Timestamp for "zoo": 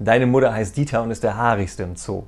1.96-2.22